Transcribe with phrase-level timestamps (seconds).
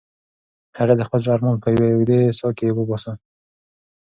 [0.77, 3.13] هغې د خپل زړه ارمان په یوې اوږدې ساه کې وباسه.